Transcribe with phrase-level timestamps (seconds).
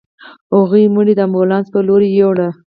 [0.55, 2.37] هغوی مړی د امبولانس په لورې يووړ.